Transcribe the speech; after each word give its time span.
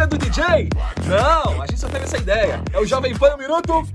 sendo 0.00 0.16
DJ? 0.16 0.68
Não, 1.06 1.62
a 1.62 1.66
gente 1.66 1.78
só 1.78 1.88
teve 1.88 2.04
essa 2.04 2.16
ideia. 2.16 2.62
É 2.72 2.78
o 2.78 2.86
Jovem 2.86 3.14
Pan 3.16 3.34
um 3.34 3.38
Minuto 3.38 3.86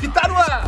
que 0.00 0.08
tá 0.08 0.26
no 0.28 0.36
ar. 0.36 0.64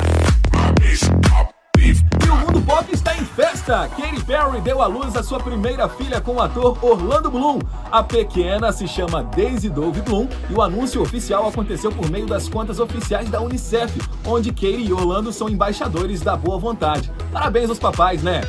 E 1.82 2.28
o 2.28 2.36
mundo 2.36 2.60
pop 2.60 2.86
está 2.92 3.16
em 3.16 3.24
festa! 3.24 3.88
Katy 3.88 4.22
Perry 4.24 4.60
deu 4.60 4.82
à 4.82 4.86
luz 4.86 5.16
a 5.16 5.22
sua 5.22 5.40
primeira 5.40 5.88
filha 5.88 6.20
com 6.20 6.34
o 6.34 6.40
ator 6.40 6.76
Orlando 6.84 7.30
Bloom. 7.30 7.60
A 7.90 8.02
pequena 8.02 8.70
se 8.72 8.86
chama 8.86 9.22
Daisy 9.22 9.70
Dove 9.70 10.02
Bloom 10.02 10.28
e 10.50 10.52
o 10.52 10.60
anúncio 10.60 11.00
oficial 11.00 11.48
aconteceu 11.48 11.90
por 11.90 12.10
meio 12.10 12.26
das 12.26 12.48
contas 12.48 12.78
oficiais 12.78 13.30
da 13.30 13.40
Unicef, 13.40 13.98
onde 14.26 14.52
Katy 14.52 14.82
e 14.82 14.92
Orlando 14.92 15.32
são 15.32 15.48
embaixadores 15.48 16.20
da 16.20 16.36
boa 16.36 16.58
vontade. 16.58 17.10
Parabéns 17.32 17.70
aos 17.70 17.78
papais, 17.78 18.22
né? 18.22 18.42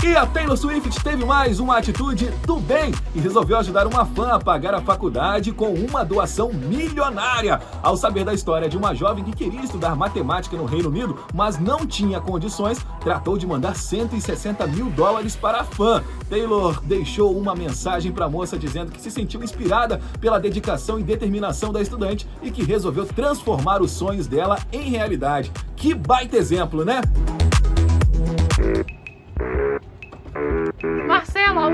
E 0.00 0.14
a 0.14 0.24
Taylor 0.24 0.56
Swift 0.56 1.02
teve 1.02 1.24
mais 1.24 1.58
uma 1.58 1.76
atitude 1.76 2.26
do 2.46 2.60
bem 2.60 2.94
e 3.16 3.18
resolveu 3.18 3.58
ajudar 3.58 3.84
uma 3.84 4.06
fã 4.06 4.28
a 4.34 4.38
pagar 4.38 4.72
a 4.72 4.80
faculdade 4.80 5.50
com 5.50 5.74
uma 5.74 6.04
doação 6.04 6.52
milionária. 6.52 7.60
Ao 7.82 7.96
saber 7.96 8.24
da 8.24 8.32
história 8.32 8.68
de 8.68 8.76
uma 8.76 8.94
jovem 8.94 9.24
que 9.24 9.32
queria 9.32 9.60
estudar 9.60 9.96
matemática 9.96 10.56
no 10.56 10.66
Reino 10.66 10.88
Unido, 10.88 11.18
mas 11.34 11.58
não 11.58 11.84
tinha 11.84 12.20
condições, 12.20 12.78
tratou 13.00 13.36
de 13.36 13.44
mandar 13.44 13.74
160 13.74 14.64
mil 14.68 14.88
dólares 14.90 15.34
para 15.34 15.62
a 15.62 15.64
fã. 15.64 16.02
Taylor 16.30 16.80
deixou 16.84 17.36
uma 17.36 17.56
mensagem 17.56 18.12
para 18.12 18.26
a 18.26 18.30
moça 18.30 18.56
dizendo 18.56 18.92
que 18.92 19.02
se 19.02 19.10
sentiu 19.10 19.42
inspirada 19.42 20.00
pela 20.20 20.38
dedicação 20.38 21.00
e 21.00 21.02
determinação 21.02 21.72
da 21.72 21.82
estudante 21.82 22.24
e 22.40 22.52
que 22.52 22.62
resolveu 22.62 23.04
transformar 23.04 23.82
os 23.82 23.90
sonhos 23.90 24.28
dela 24.28 24.60
em 24.72 24.90
realidade. 24.90 25.50
Que 25.74 25.92
baita 25.92 26.36
exemplo, 26.36 26.84
né? 26.84 27.00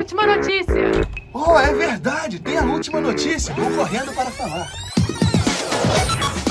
Última 0.04 0.26
notícia. 0.26 1.08
Oh, 1.32 1.58
é 1.58 1.72
verdade, 1.72 2.38
tem 2.38 2.58
a 2.58 2.62
última 2.62 3.00
notícia. 3.00 3.54
Vou 3.54 3.70
correndo 3.70 4.12
para 4.14 4.30
falar. 4.32 4.70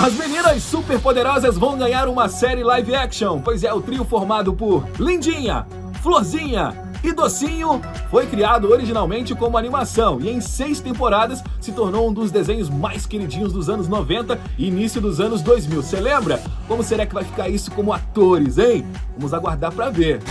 As 0.03 0.13
meninas 0.13 0.63
superpoderosas 0.63 1.55
vão 1.55 1.77
ganhar 1.77 2.07
uma 2.07 2.27
série 2.27 2.63
live 2.63 2.95
action, 2.95 3.39
pois 3.41 3.63
é 3.63 3.71
o 3.71 3.79
trio 3.79 4.03
formado 4.05 4.55
por 4.55 4.87
Lindinha, 4.99 5.67
Florzinha 6.01 6.73
e 7.03 7.13
Docinho 7.13 7.79
foi 8.09 8.25
criado 8.25 8.71
originalmente 8.71 9.35
como 9.35 9.55
animação 9.55 10.19
e 10.19 10.29
em 10.29 10.41
seis 10.41 10.79
temporadas 10.79 11.43
se 11.61 11.71
tornou 11.73 12.09
um 12.09 12.13
dos 12.13 12.31
desenhos 12.31 12.71
mais 12.71 13.05
queridinhos 13.05 13.53
dos 13.53 13.69
anos 13.69 13.87
90 13.87 14.39
e 14.57 14.67
início 14.67 14.99
dos 14.99 15.19
anos 15.19 15.43
2000. 15.43 15.83
Você 15.83 15.99
lembra? 15.99 16.41
Como 16.67 16.81
será 16.81 17.05
que 17.05 17.13
vai 17.13 17.23
ficar 17.23 17.49
isso 17.49 17.69
como 17.69 17.93
atores, 17.93 18.57
hein? 18.57 18.83
Vamos 19.15 19.31
aguardar 19.31 19.71
para 19.71 19.91
ver. 19.91 20.21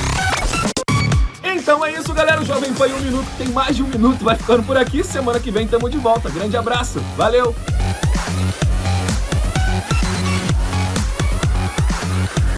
Então 1.55 1.85
é 1.85 1.93
isso, 1.93 2.13
galera. 2.13 2.41
O 2.41 2.45
Jovem 2.45 2.73
Pan 2.75 2.89
em 2.89 2.95
um 2.95 3.01
minuto 3.01 3.29
tem 3.37 3.49
mais 3.49 3.77
de 3.77 3.83
um 3.83 3.87
minuto. 3.87 4.25
Vai 4.25 4.37
ficando 4.37 4.63
por 4.63 4.77
aqui. 4.77 5.05
Semana 5.05 5.39
que 5.39 5.51
vem 5.51 5.67
tamo 5.67 5.89
de 5.89 5.99
volta. 5.99 6.31
Grande 6.31 6.57
abraço. 6.57 6.99
Valeu! 7.17 7.55